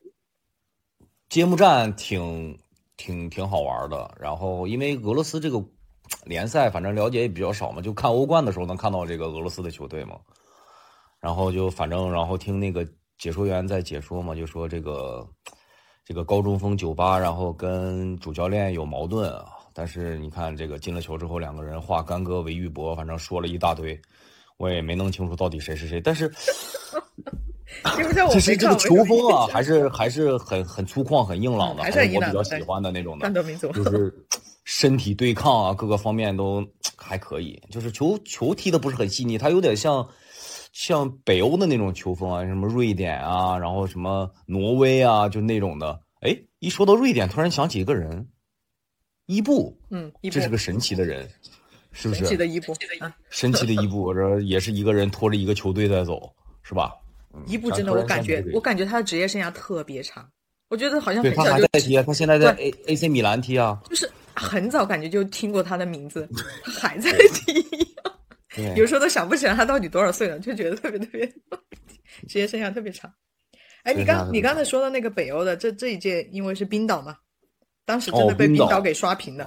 [1.33, 2.55] 揭幕战挺
[2.95, 5.59] 挺挺好玩的，然后因为俄罗斯这个
[6.25, 10.15] 联赛，反正了解也比较少嘛，就看欧冠的时候能看到这个俄罗斯的球队嘛。
[11.19, 15.27] 然后就反正然后听那个解说员在解说嘛，就说这个
[16.05, 19.47] 这个高中锋九八，然后跟主教练有矛盾啊。
[19.73, 23.99] 但是你看这个进了球之后，两个人化干戈为玉帛，反正说了一大堆，
[24.57, 25.99] 我也没弄清楚到底谁是谁。
[25.99, 26.31] 但是
[28.31, 33.43] 其实这个球风啊，还是还是很很粗犷、很硬朗的，还是我比较喜欢的那种的。
[33.43, 34.13] 民族就是
[34.65, 37.61] 身体对抗啊，各个方面都还可以。
[37.69, 40.07] 就是球球踢的不是很细腻，他有点像
[40.71, 45.99] 像北欧的那种球风啊，什么瑞典啊，然后什么挪威啊，就那种的。
[46.21, 48.27] 哎，一说到瑞典，突然想起一个人。
[49.25, 51.29] 伊布，嗯，这是个神奇的人，
[51.93, 52.19] 是不是？
[52.19, 52.73] 神奇的伊布，
[53.29, 56.29] 神奇的伊布， 这也是一个人拖着一个球队在走，
[56.61, 56.93] 是吧？
[57.45, 60.27] 伊布真的，我感觉，我感觉他的职业生涯特别长，
[60.69, 66.27] 我觉得好像对他还在踢，他现在在 A A C 米兰踢啊，就是很早感觉就听过他的名字，
[66.63, 67.95] 他还在踢，
[68.75, 71.25] 有时候都想不起来他到底多少岁了，就觉得特别特别，
[72.27, 73.11] 职业生涯特别长。
[73.83, 77.17] 哎，你刚你刚才说的那个北欧的，这这一届因为是冰岛嘛？
[77.85, 79.45] 当时真的被冰岛给刷屏了。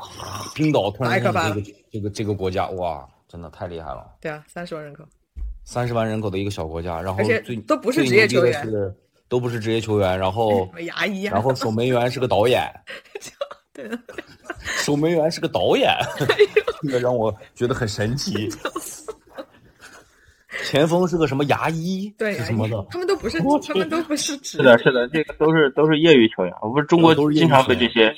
[0.55, 4.17] 冰岛突然这个这个这个国家哇，真的太厉害了。
[4.21, 5.03] 对啊，三十万人口，
[5.67, 8.95] 三十万人口的一个小国家，然后最都不是职业球员，是
[9.29, 12.63] 都不是职业球员，然后 牙医，然后守门员是个导演，
[13.75, 13.91] 对，
[14.63, 15.93] 守门员是个导演，
[16.83, 18.49] 这个让我觉得很神奇。
[20.65, 22.09] 前锋是个什么牙医？
[22.17, 22.87] 对，什么的？
[22.89, 24.59] 他们都不是，他们都不是职。
[24.59, 26.55] 是的，是的，这个都是都是业余球员。
[26.63, 28.15] 我不是中国经常被这些，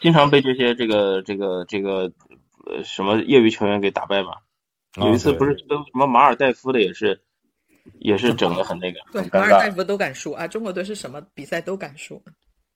[0.00, 2.12] 经常被这些这个这个这个
[2.66, 4.34] 呃什么业余球员给打败嘛。
[4.96, 7.18] 有一次不是跟什么马尔代夫的也是，
[8.00, 9.00] 也是整的很那个。
[9.10, 10.46] 对，马尔代夫都敢输啊！
[10.46, 12.22] 中国队是什么比赛都敢输，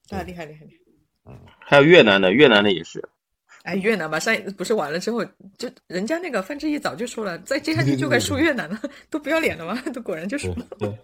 [0.09, 1.31] 啊，厉害厉害厉害。
[1.31, 3.03] 嗯，还有越南的，越南的也是。
[3.63, 5.23] 哎，越南吧，上不是完了之后，
[5.57, 9.79] 就人家那个范志毅早就说了，再接下去就该输越南了， 都不要脸了吗？
[9.93, 10.65] 都果然就输了。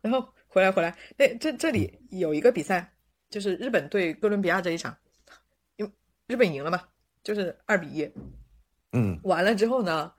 [0.00, 2.90] 然后回来回来，那这这里有一个比赛，
[3.28, 4.96] 就是日本对哥伦比亚这一场，
[5.76, 5.92] 因为
[6.26, 6.80] 日本赢了嘛，
[7.22, 8.10] 就是二比一。
[8.92, 9.18] 嗯。
[9.24, 10.12] 完了之后呢，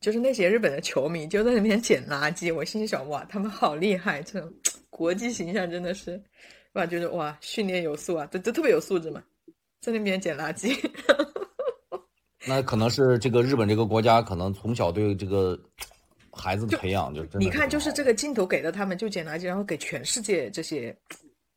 [0.00, 4.52] 就是那些日本的球迷就在那边捡垃圾，我心想哇，他们好厉害，这种
[4.90, 6.22] 国际形象真的是，
[6.74, 9.22] 哇，就是哇，训练有素啊，都都特别有素质嘛。
[9.80, 10.78] 在那边捡垃圾
[12.46, 15.58] 那可能是这个日本这个国家可能从小对这个
[16.32, 20.96] 孩子的培养就你看，就是这个镜头给了他们就捡垃圾，然后给全世界这些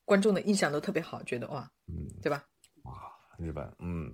[0.04, 2.44] 观众的印象都特别好，觉得哇，嗯，对吧？
[2.84, 2.94] 哇，
[3.38, 4.12] 日本，嗯，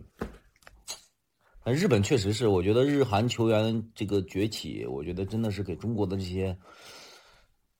[1.63, 6.55] 那日本确实是，我觉得日韩球员这个崛起，我觉得真的是给中国的这些。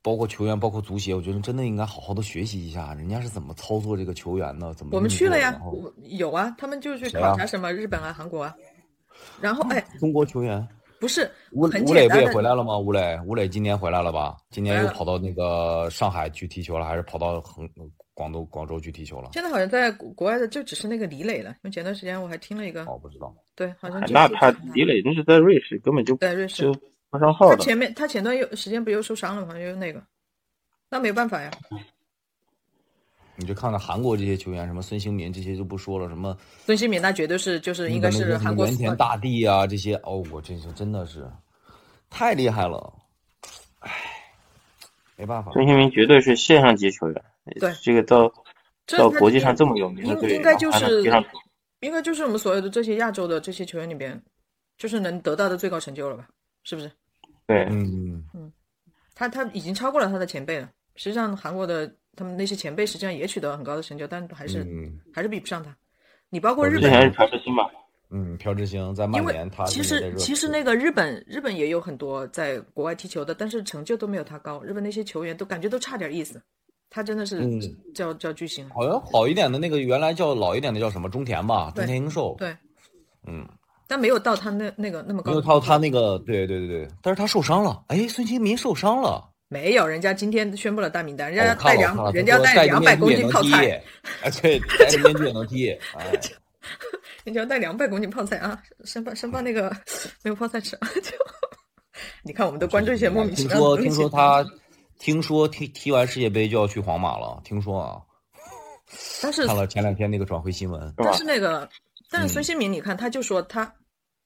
[0.03, 4.73] 包括球员，包括足协，我觉得真的应该好好的学习一下，人家是怎么操作这个球员呢？
[4.75, 5.61] 怎么我们去了呀？
[6.09, 8.51] 有啊，他们就去考察什么日本啊、韩国啊。
[9.39, 10.67] 然后哎， 中国球员
[10.99, 12.79] 不是吴吴磊不也回来了吗？
[12.79, 14.35] 吴磊，吴磊今年回来了吧？
[14.49, 17.69] 今年又跑到那个上海去踢球了，还是跑到横
[18.15, 19.29] 广东广州去踢球了？
[19.33, 21.51] 现在好像在国外的就只是那个李磊了。
[21.51, 23.31] 因为前段时间我还听了一个，哦，不知道。
[23.61, 26.63] 对，好像那他李磊那是在瑞士，根本就在瑞士。
[26.63, 29.59] 就不上号他前面他前段又时间不又受伤了吗？
[29.59, 30.01] 又那个，
[30.89, 31.51] 那没办法呀。
[33.35, 41.29] 你就看看韩国这些球员，什么孙兴民这些就不说了，什么孙兴民那绝对是就是应该是韩国原田大地啊这些哦，我这是真的是
[42.09, 42.91] 太厉害了，
[43.79, 43.91] 唉，
[45.17, 45.51] 没办法。
[45.51, 47.23] 孙兴民绝对是现象级球员，
[47.59, 48.33] 对这个到
[48.97, 51.03] 到国际上这么有名的队，应该就是
[51.81, 54.19] 应该就是我们所有的这些亚洲的这些球员里边，
[54.77, 56.27] 就是能得到的最高成就了吧。
[56.63, 56.91] 是不是？
[57.47, 58.51] 对，嗯嗯，
[59.15, 60.69] 他他已经超过了他的前辈了。
[60.95, 64.65] 实际上，韩国的他们那些前辈实际上也取得了很高的成就，但还是
[65.11, 65.75] 还是比不上他。
[66.29, 67.69] 你包括日本，还是朴智星吧？
[68.11, 74.61] 嗯，朴智星在曼联，他其实其实那个日本日本也有很多在国外踢球的，但是成就都没有他高。
[74.61, 76.39] 日本那些球员都感觉都差点意思。
[76.91, 77.41] 他真的是
[77.95, 78.69] 叫叫巨星。
[78.69, 82.35] 好像好一点的那个原来叫老一点的叫什么中田吧，中田英寿。
[82.37, 82.55] 对，
[83.25, 83.47] 嗯。
[83.87, 86.87] 但没有到他那那个那么高，没有到他那个，对对对对。
[87.01, 89.29] 但是他受伤了，哎，孙兴民受伤了。
[89.49, 93.83] 没有，人家今天宣布了大名单，人家带两，人家带两百公斤泡菜。
[94.21, 95.71] 哎，对，戴着面具也能踢。
[95.95, 96.11] 哎，
[97.25, 99.69] 人家带两百公斤泡菜啊，生怕生怕那个
[100.23, 100.77] 没有泡菜吃。
[101.01, 101.11] 就
[102.23, 104.45] 你看，我们都关注一些莫名其妙的听说听说他，
[105.01, 108.01] 听说踢踢完世界杯就要去皇马了，听说啊。
[109.21, 111.67] 但是看了前两天那个转会新闻，但是那个，
[112.09, 113.75] 但是孙兴民，你看他就说他。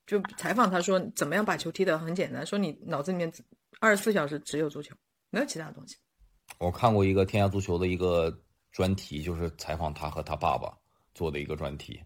[0.08, 3.34] 就采访他说怎么样把球踢得很简单，说你脑子里面
[3.80, 4.94] 二十四小时只有足球，
[5.32, 5.96] 没有其他东西。
[6.60, 8.32] 我看过一个天下足球的一个
[8.72, 10.72] 专题，就是采访他和他爸爸
[11.16, 12.00] 做的一个专题。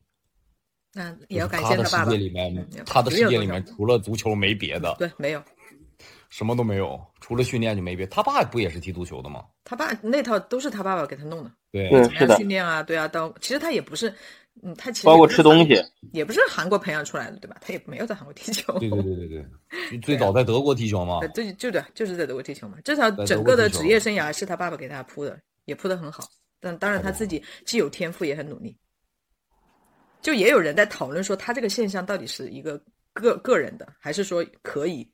[0.94, 2.12] 那也要感他的世谢爸爸。
[2.12, 5.44] 界里面嗯，他的世界里面除了足球没别的，对，没有
[6.30, 8.06] 什么都没有，除了训练就没别。
[8.08, 9.44] 他爸不也是踢足球的吗？
[9.64, 12.82] 他爸那套都是他爸爸给他弄的，对对怎么样是的训练啊？
[12.84, 14.14] 对啊，到其实他也不是，
[14.62, 15.76] 嗯，他其实包括吃东西，
[16.12, 17.58] 也不是韩国培养出来的，对吧？
[17.62, 18.78] 他也没有在韩国踢球。
[18.80, 19.28] 对对对对
[19.90, 21.28] 对，最早在德国踢球嘛呃，。
[21.30, 22.78] 对，就对，就是在德国踢球嘛。
[22.84, 26.24] 至少整个的职业生涯是他爸爸给他铺的，也铺的很好。
[26.60, 28.76] 但当然他自己既有天赋，也很努力。
[30.22, 32.80] 就也有人在讨论说，他这个现象到底是一个
[33.14, 35.10] 个个人的，还是说可以，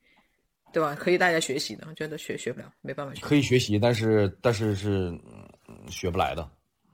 [0.76, 0.94] 对吧？
[0.94, 1.88] 可以大家学习的？
[1.94, 3.22] 觉得学学不了，没办法学。
[3.22, 5.10] 可以学习，但是但是是
[5.70, 6.52] 嗯学不来的，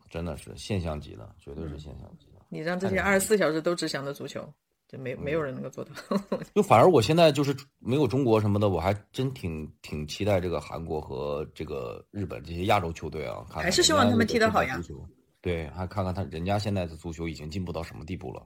[0.08, 2.46] 真的是现象级的，绝对是现象级的。
[2.48, 4.48] 你让这些二十四小时都只想着足球，
[4.88, 5.92] 就没没有人能够做到。
[6.54, 15.10] 就反而我现在就是没有中国什么的，我还真挺挺期待这个韩国和这个日本这些亚洲球队啊，看看还是希望他们踢得好呀足球。
[15.42, 18.46] 对，还看看他人家现在的足球已经进步到什么地步了。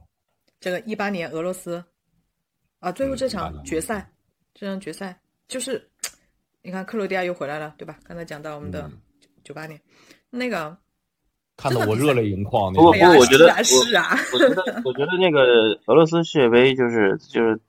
[0.60, 1.84] 这个一八年俄罗斯
[2.78, 4.10] 啊，最后这嗯场决赛，
[4.54, 5.88] 这场决赛就是，
[6.62, 7.98] 你看克罗地亚又回来了，对吧？
[8.04, 8.92] 刚才讲到我们的嗯
[9.44, 9.80] 九八年，
[10.30, 10.76] 那个
[11.56, 17.60] 看得我热泪盈眶那不过不过，我觉得我觉得，我觉得那个俄罗斯世界杯就是就是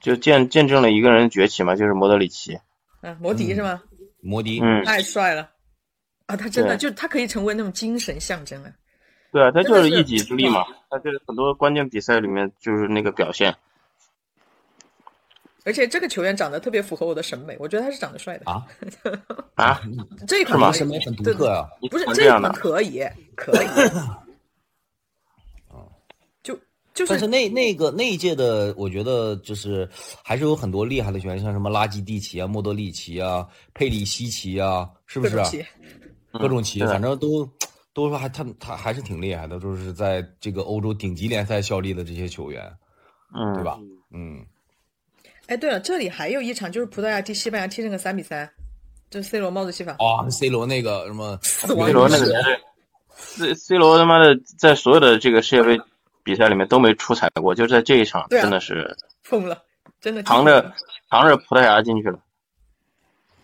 [0.00, 2.58] 就见见证了一个人崛起嘛，就是莫德里奇。
[3.02, 3.82] 嗯，摩迪是吗？
[4.22, 5.50] 摩迪，嗯，太帅了
[6.26, 6.34] 啊！
[6.34, 8.72] 他真的就他可以成为那种精神象征啊。
[9.30, 13.54] 对啊，他就是一己之力嘛，他就是很多关键比赛里面就是那个表现。
[15.66, 18.64] 而且这个球员长得特别符合我的审美，我觉得他是长得帅的啊
[19.56, 19.82] 啊，
[20.26, 21.68] 这一款审美很独特啊。
[21.90, 23.66] 不是这一款可以，可以。
[26.44, 26.54] 就
[26.94, 29.88] 就但是是那那个那一届的，我觉得就是
[30.22, 35.42] 还是有很多厉害的球员，像什么拉基蒂奇啊、莫德里奇啊、佩里西奇啊，是不是啊？
[35.42, 35.66] 各种棋，
[36.32, 37.44] 各种棋，对反正都
[37.92, 42.72] 都说还他他还是挺厉害的，就是在这个欧洲顶级联赛效力的这些球员，
[43.34, 43.78] 嗯，对吧？
[44.12, 44.46] 嗯，
[45.46, 48.48] 哎，对了，这里还有一场就是葡萄牙踢西班牙踢那个三比三，
[49.10, 52.34] 就是 C 罗帽子戏法，啊，C 罗那个什么 C 罗那个是
[53.16, 55.80] C C 罗他妈的在所有的这个世界杯
[56.22, 59.62] 比赛里面都没出彩过，就在这一场真的是疯了，
[60.00, 60.72] 真的扛着
[61.08, 62.18] 扛着葡萄牙进去了。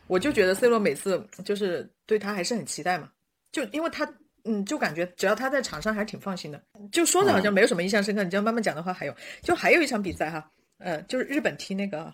[0.09, 3.09] 我就觉得 C 罗每次就是对他还是很期待嘛，
[3.53, 4.07] 就因为他
[4.45, 6.61] 嗯，就感觉只要他在场上还是挺放心的。
[6.91, 10.51] 就说着好像没有什么印象深刻，你这样慢慢讲的话，还有就还有一场比赛哈，
[10.83, 12.13] 呃，就是日本踢那个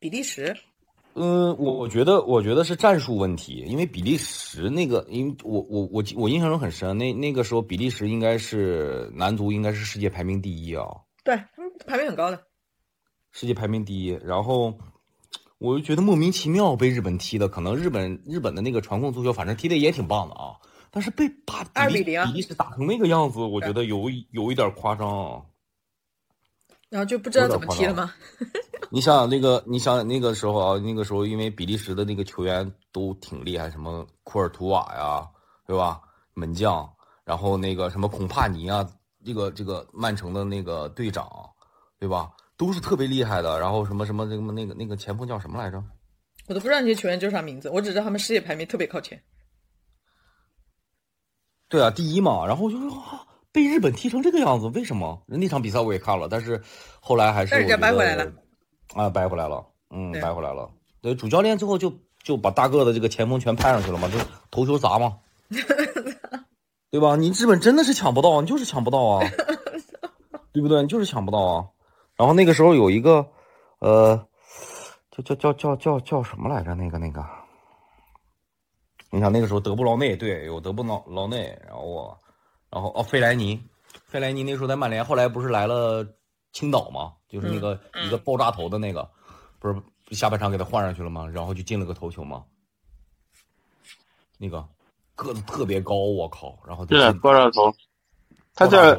[0.00, 0.56] 比利时，
[1.14, 10.84] 嗯，我我觉得我觉得是战术问题，因为比利时那个，因为我我我我印象中很深，那那个时候比利时应该是男足应该是世界排名第一啊，
[11.22, 12.42] 对他们排名很高的，
[13.30, 14.76] 世界排名第一，然后
[15.58, 20.56] 我就觉得莫名其妙被日本踢的，可能日本日本的那个传控足球，反正踢的也挺棒的啊，
[20.90, 25.42] 但是被把比利2比0啊比利时打成那个样子，我觉得有有一点夸张啊。
[26.90, 28.12] 然后就不知道怎么踢了吗？
[28.90, 35.26] 你想想那个，你想想那个时候啊，那个时候因为比利时的那个球员都挺厉害，什么库尔图瓦呀，
[35.66, 36.00] 对吧？
[36.34, 36.92] 门将，
[37.24, 38.86] 然后那个什么孔帕尼啊，
[39.24, 41.30] 这个这个曼城的那个队长，
[41.98, 42.32] 对吧？
[42.56, 43.58] 都是特别厉害的。
[43.60, 45.82] 然后什么什么什么那个那个前锋叫什么来着？
[46.48, 49.22] 我都不知道那些球员叫啥名字，我只知道他们世界排名特别靠前。
[51.68, 52.44] 对啊，第一嘛。
[52.44, 55.22] 然后我就说、啊、被日本踢成这个样子，为什么？
[55.26, 56.60] 那场比赛我也看了，但是
[57.00, 58.32] 后来还是人家我觉得掰回来了
[58.94, 60.70] 啊，掰回来了，嗯，掰回来了。
[61.00, 64.18] 对，主教练最后就就把大个的这个前锋全派上去了嘛，就
[64.50, 65.18] 头球砸嘛，
[66.90, 67.16] 对吧？
[67.16, 69.26] 你日本真的是抢不到，你就是抢不到啊，
[70.52, 70.82] 对不对？
[70.82, 71.66] 你就是抢不到啊。
[72.16, 73.26] 然后那个时候有一个，
[73.78, 74.26] 呃，
[75.10, 76.74] 叫叫叫叫叫叫什么来着？
[76.74, 77.24] 那个那个，
[79.10, 82.18] 你想那个时候德布劳内，对，有德布劳劳内，然后我，
[82.70, 83.60] 然后哦，费莱尼，
[84.04, 86.06] 费莱尼那时候在曼联，后来不是来了
[86.52, 89.08] 青岛吗，就是那个、一个爆炸头的那个，
[89.58, 89.76] 不是
[90.12, 91.26] 下半场给他换上去了吗？
[91.26, 92.44] 然后就进了个头球嘛，
[94.38, 94.64] 那个
[95.14, 97.74] 个子特别高，我靠，然后就是的，高照头，
[98.54, 98.96] 他在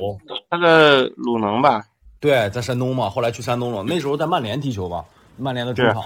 [0.50, 1.86] 他在鲁能吧？
[2.20, 3.84] 对，在山东嘛，后来去山东了。
[3.84, 5.06] 那时候在曼联踢球吧，
[5.38, 6.04] 曼联的主场。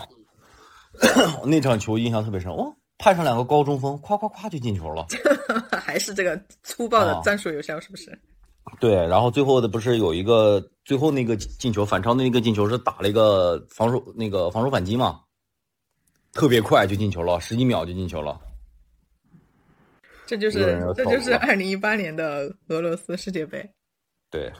[1.44, 5.06] 那场球印象特别深，哦，派上两个高中锋，夸夸夸就进球了。
[5.84, 8.18] 还是这个粗暴的啊战术有效，是不是？
[8.80, 15.22] 对，然后最后的不是有一个最后那个进球反超的那个进球是打了一个防守那个防守反击嘛，
[16.34, 18.40] 特别快就进球了，十几秒就进球了。
[20.26, 23.70] 这就是这就是二零一八年的俄罗斯世界杯。
[24.32, 24.52] 对，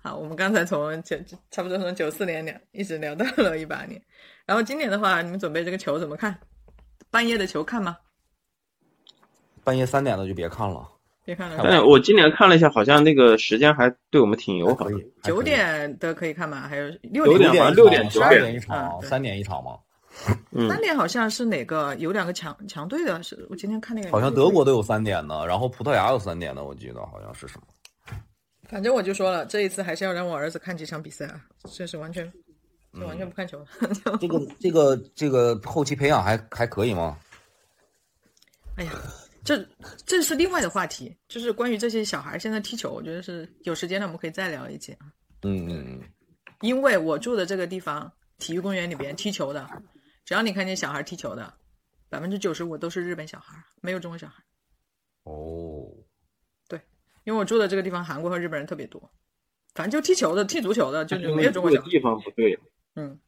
[0.00, 1.16] 好，我们刚才从九
[1.50, 4.00] 差不多从九四年聊一直聊到了一八年，
[4.46, 6.38] 然后今年的话，你们准备这个球怎么看？
[7.12, 7.98] 半夜的球看吗？
[9.62, 10.88] 半夜三点的就别看了，
[11.24, 14.96] 别看了，但我今年看了一下，好像那个时间还对我们挺友好的。
[15.22, 16.66] 九点的可以看吗？
[16.66, 19.78] 还有六九点点吧六点九点十二点一嗯场，三点一场嘛。
[20.50, 27.66] 嗯三点好像是哪个有两个强强队的，是我今天看那个好像德国都有三点的，然后葡萄牙有三点的，我记得好像是什么。
[28.68, 31.40] 反正我就说了，这一次还是要让我儿子看几场比赛啊，
[31.70, 32.30] 这是完全，
[32.94, 33.66] 就完全不看球了。
[34.20, 37.18] 这个这个这个后期培养还还可以吗？
[38.76, 38.92] 哎呀，
[39.44, 39.66] 这
[40.06, 45.12] 这是另外的话题，就是关于这些小孩现在踢球，我觉得是有时间了我们可以再聊一集啊。
[45.42, 46.00] 嗯嗯嗯，
[46.60, 49.68] 因为我住的这个地方，体育公园里边踢球的，
[50.24, 51.52] 只要你看见小孩踢球的，
[52.08, 54.42] 百分之九十五都是日本小孩，没有中国小孩。
[55.24, 55.90] 哦，
[56.68, 56.80] 对
[57.24, 59.10] 因为我住的这个地方，韩国和日本人特别多，
[59.74, 61.90] 反正就踢球的、踢足球的，就就没有中国小孩。
[61.90, 62.58] 地方不对，
[62.94, 63.18] 嗯，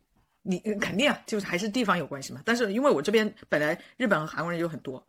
[0.42, 2.42] 你肯定啊，就是还是地方有关系嘛。
[2.44, 5.04] 但是因为我这边本来日本和韩国人就很多，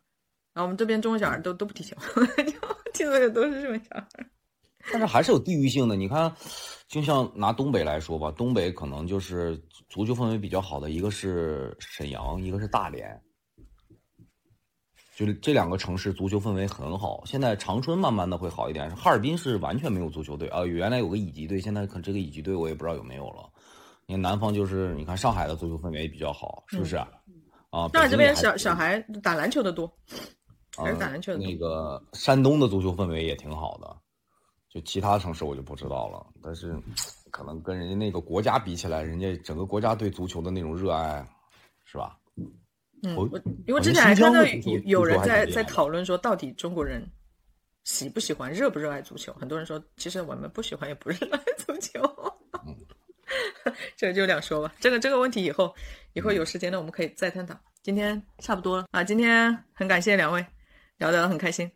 [0.53, 1.95] 然后我们这边中国小孩都都不踢球，
[2.93, 4.07] 踢这个都是日本小孩。
[4.91, 5.95] 但是还是有地域性的。
[5.95, 6.31] 你看，
[6.87, 9.57] 就像拿东北来说吧，东北可能就是
[9.89, 13.19] 足球氛围比较好的，一个是沈阳，一个是大连。
[15.15, 17.23] 就是这两个城市足球氛围很好。
[17.25, 23.49] 现在长春慢慢的会好一点，哈尔滨是完全没有足球队啊、原来有个乙级队，现在可这个乙级队我也不知道有没有了。
[24.07, 26.95] 你看南方就是，你看上海的足球氛围比较好，是不是？
[27.71, 29.91] 啊，上海这边小小孩打篮球的多，
[30.77, 31.47] 还是打嗯篮球的多。
[31.47, 33.97] 那个山东的足球氛围也挺好的，
[34.69, 36.25] 就其他城市我就不知道了。
[36.41, 36.77] 但是
[37.31, 41.27] 可能跟人家那个国家比起来，人家整个国家对足球的那种热爱，
[41.83, 42.17] 是吧？
[43.03, 47.05] 嗯，我我因为之前还看到有有人在在讨论说，到底中国人
[47.83, 49.33] 喜不喜欢、热不热爱足球？
[49.33, 51.99] 很多人说，其实我们不喜欢，也不热爱足球。
[53.65, 54.73] 嗯 这就两说吧。
[54.79, 55.73] 这个这个问题以后
[56.13, 57.55] 以后有时间呢，我们可以再探讨。
[57.83, 60.43] 今天差不多了啊，今天很感谢两位，
[60.97, 61.69] 聊得很开心。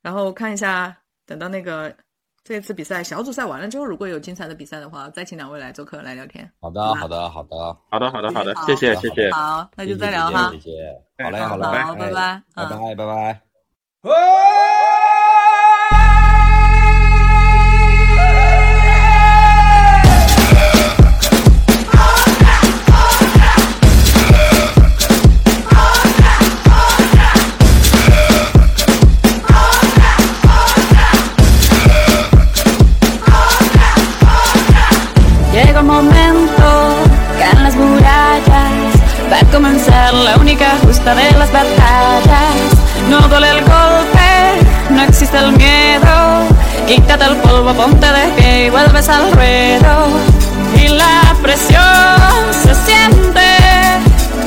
[0.00, 1.94] 然后看一下，等到那个
[2.42, 6.50] 这次比赛小组赛完了之后，如果有精彩的比赛的话，再请两位来做客来聊天。
[6.60, 7.56] 好的，好的，好的，
[7.90, 9.30] 好的，好的，好的好，谢谢，谢谢。
[9.30, 10.58] 好，那就再聊哈谢。
[10.58, 10.70] 谢，
[11.22, 12.68] 好嘞，好嘞，好，拜拜拜，拜嗯。
[12.70, 13.06] 拜，拜
[14.02, 14.81] 拜。
[41.04, 42.72] De las batallas.
[43.10, 46.46] No duele el golpe, no existe el miedo.
[46.86, 50.06] Quítate el polvo, ponte de pie y vuelves al ruedo.
[50.76, 51.82] Y la presión
[52.52, 53.42] se siente,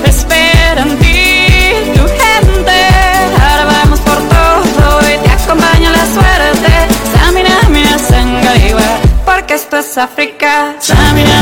[0.05, 2.87] espera en ti tu gente.
[3.41, 6.71] Ahora vamos por todo y te acompaña la suerte.
[7.19, 8.81] Samina, mina, sangariwa,
[9.25, 10.75] porque esto es África.
[10.79, 11.34] Samina,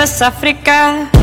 [0.00, 1.19] West Africa.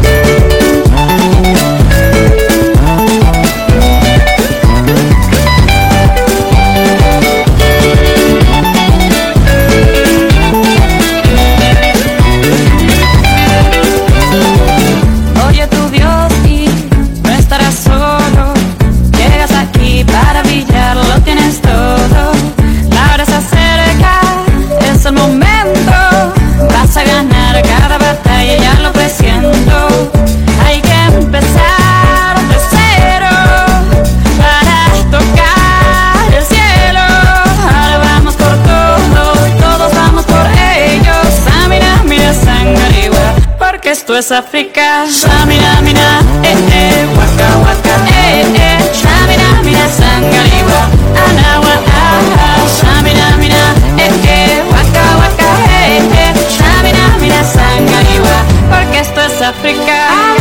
[44.18, 45.06] West Africa.
[45.06, 48.80] Shamina, mina, eh, eh, waka, waka, eh, eh.
[48.92, 50.90] Shamina, mina, sangariwa,
[51.24, 52.68] anawa, ah, ah.
[52.78, 53.62] Shamina, mina,
[53.96, 56.34] eh, eh, waka, waka, eh, eh.
[56.50, 58.38] Shamina, mina, sangariwa,
[58.72, 60.37] porque esto es África.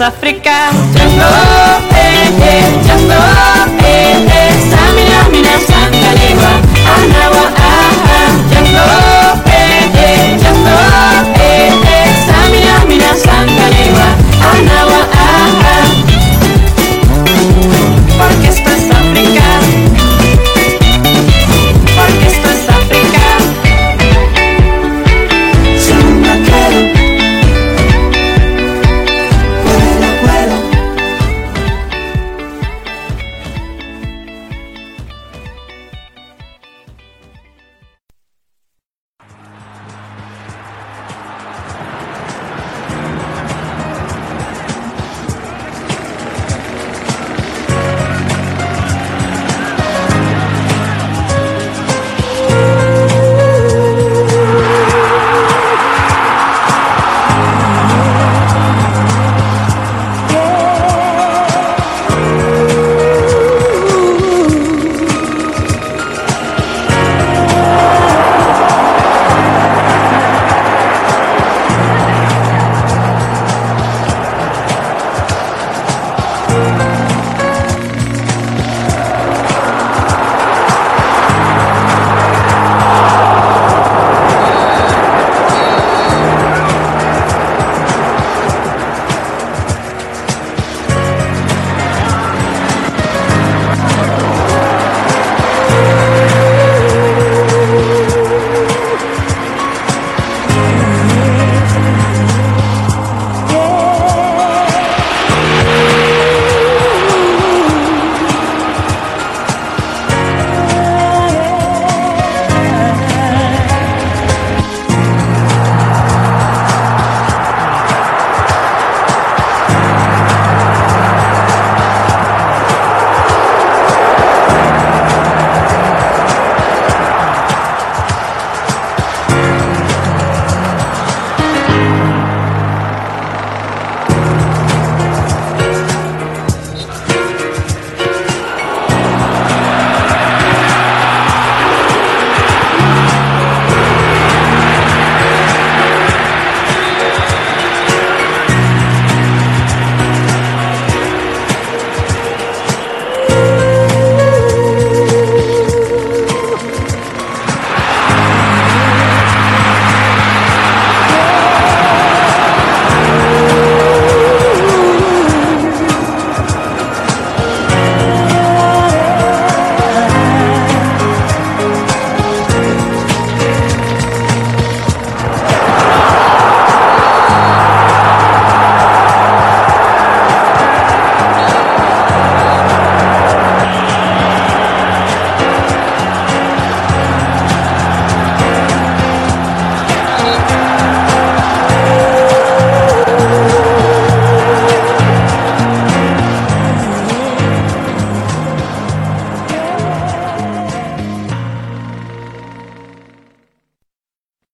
[0.00, 0.39] azafre